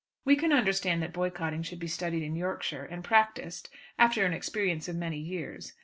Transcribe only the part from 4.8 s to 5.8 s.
of many years.